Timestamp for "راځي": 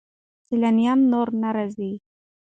1.55-1.91